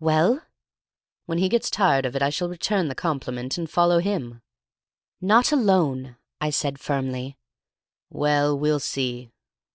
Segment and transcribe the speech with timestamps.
[0.00, 0.40] "Well?"
[1.26, 4.40] "When he gets tired of it I shall return the compliment and follow him."
[5.20, 6.16] "Not alone,"
[6.52, 7.36] said I, firmly.
[8.08, 9.30] "Well, we'll see.